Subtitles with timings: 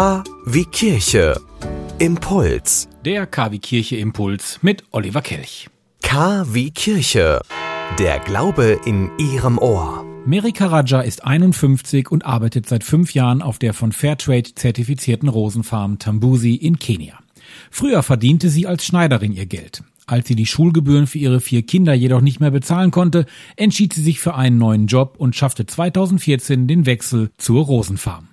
[0.00, 1.38] K wie Kirche.
[1.98, 2.88] Impuls.
[3.04, 5.68] Der KW Kirche Impuls mit Oliver Kelch.
[6.00, 7.42] K wie Kirche.
[7.98, 10.02] Der Glaube in Ihrem Ohr.
[10.24, 15.98] Merika Raja ist 51 und arbeitet seit fünf Jahren auf der von Fairtrade zertifizierten Rosenfarm
[15.98, 17.18] Tambusi in Kenia.
[17.70, 19.82] Früher verdiente sie als Schneiderin ihr Geld.
[20.06, 23.26] Als sie die Schulgebühren für ihre vier Kinder jedoch nicht mehr bezahlen konnte,
[23.56, 28.29] entschied sie sich für einen neuen Job und schaffte 2014 den Wechsel zur Rosenfarm.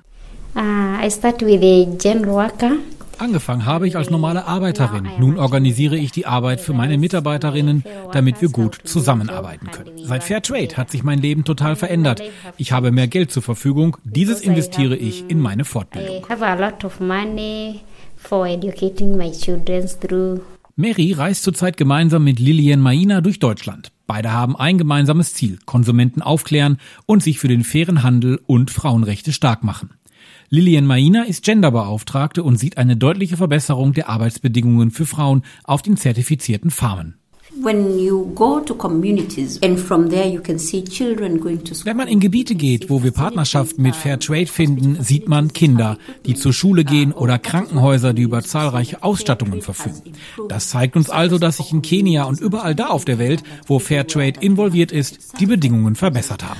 [0.58, 2.72] Uh, I start with a general worker.
[3.20, 5.08] Angefangen habe ich als normale Arbeiterin.
[5.20, 9.98] Nun organisiere ich die Arbeit für meine Mitarbeiterinnen, damit wir gut zusammenarbeiten können.
[10.04, 12.22] Seit Fairtrade hat sich mein Leben total verändert.
[12.58, 13.98] Ich habe mehr Geld zur Verfügung.
[14.04, 16.28] Dieses investiere ich in meine I Fortbildung.
[16.30, 17.82] have a lot of money
[18.16, 20.42] for educating my children through
[20.76, 23.92] Mary reist zurzeit gemeinsam mit Lilian Maina durch Deutschland.
[24.06, 29.34] Beide haben ein gemeinsames Ziel, Konsumenten aufklären und sich für den fairen Handel und Frauenrechte
[29.34, 29.90] stark machen.
[30.50, 35.98] Lilian Maina ist Genderbeauftragte und sieht eine deutliche Verbesserung der Arbeitsbedingungen für Frauen auf den
[35.98, 37.17] zertifizierten Farmen.
[37.64, 41.90] When you go to communities and from there you can see children going to school.
[41.90, 46.36] Wenn man in Gebiete geht, wo wir Partnerschaften mit Fairtrade finden, sieht man Kinder, die
[46.36, 50.14] zur Schule gehen oder Krankenhäuser, die über zahlreiche Ausstattungen verfügen.
[50.50, 53.80] Das zeigt uns also, dass sich in Kenia und überall da auf der Welt, wo
[53.80, 56.60] Fairtrade involviert ist, die Bedingungen verbessert haben.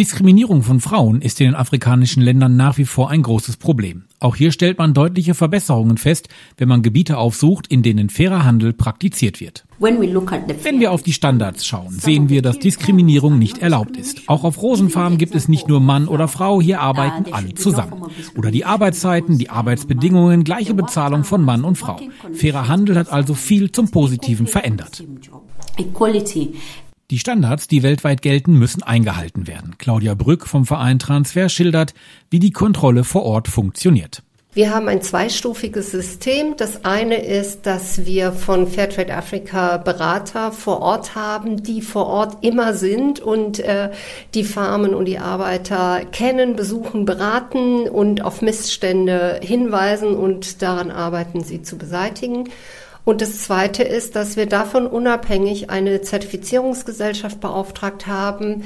[0.00, 4.04] Diskriminierung von Frauen ist in den afrikanischen Ländern nach wie vor ein großes Problem.
[4.18, 8.72] Auch hier stellt man deutliche Verbesserungen fest, wenn man Gebiete aufsucht, in denen fairer Handel
[8.72, 9.66] praktiziert wird.
[9.78, 10.00] Wenn
[10.80, 14.26] wir auf die Standards schauen, sehen wir, dass Diskriminierung nicht erlaubt ist.
[14.26, 18.04] Auch auf Rosenfarmen gibt es nicht nur Mann oder Frau, hier arbeiten alle zusammen.
[18.38, 22.00] Oder die Arbeitszeiten, die Arbeitsbedingungen, gleiche Bezahlung von Mann und Frau.
[22.32, 25.04] Fairer Handel hat also viel zum Positiven verändert.
[25.76, 26.54] equality
[27.10, 29.74] Die Standards, die weltweit gelten, müssen eingehalten werden.
[29.78, 31.92] Claudia Brück vom Verein Transfer schildert,
[32.30, 34.22] wie die Kontrolle vor Ort funktioniert.
[34.52, 36.56] Wir haben ein zweistufiges System.
[36.56, 42.44] Das eine ist, dass wir von Fairtrade Africa Berater vor Ort haben, die vor Ort
[42.44, 43.90] immer sind und äh,
[44.34, 51.42] die Farmen und die Arbeiter kennen, besuchen, beraten und auf Missstände hinweisen und daran arbeiten,
[51.42, 52.48] sie zu beseitigen.
[53.04, 58.64] Und das Zweite ist, dass wir davon unabhängig eine Zertifizierungsgesellschaft beauftragt haben,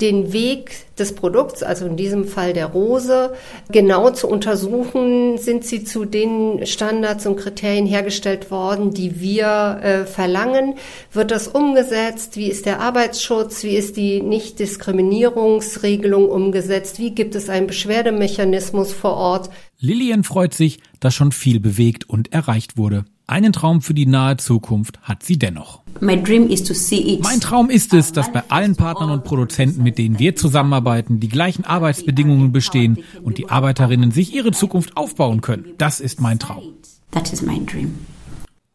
[0.00, 3.32] den Weg des Produkts, also in diesem Fall der Rose,
[3.70, 10.04] genau zu untersuchen, sind sie zu den Standards und Kriterien hergestellt worden, die wir äh,
[10.04, 10.74] verlangen.
[11.12, 12.36] Wird das umgesetzt?
[12.36, 13.62] Wie ist der Arbeitsschutz?
[13.62, 16.98] Wie ist die Nichtdiskriminierungsregelung umgesetzt?
[16.98, 19.48] Wie gibt es einen Beschwerdemechanismus vor Ort?
[19.78, 23.06] Lilian freut sich, dass schon viel bewegt und erreicht wurde.
[23.28, 25.82] Einen Traum für die nahe Zukunft hat sie dennoch.
[26.00, 31.28] Mein Traum ist es, dass bei allen Partnern und Produzenten, mit denen wir zusammenarbeiten, die
[31.28, 35.64] gleichen Arbeitsbedingungen bestehen und die Arbeiterinnen sich ihre Zukunft aufbauen können.
[35.76, 36.74] Das ist mein Traum.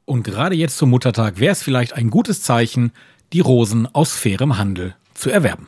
[0.04, 2.92] Und gerade jetzt zum Muttertag wäre es vielleicht ein gutes Zeichen,
[3.32, 5.68] die Rosen aus fairem Handel zu erwerben.